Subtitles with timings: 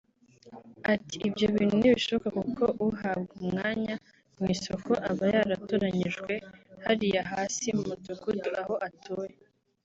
[0.93, 3.93] Ati “Ibyo bintu ntibishoboka kuko uhabwa umwanya
[4.37, 6.33] mu isoko aba yaratoranyirijwe
[6.85, 9.35] hariya hasi mu mudugudu aho atuye